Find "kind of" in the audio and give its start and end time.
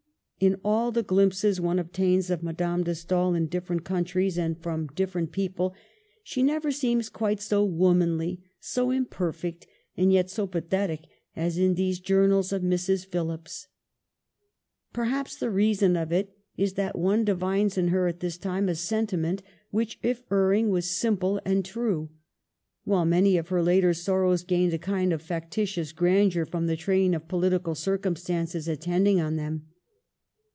24.79-25.21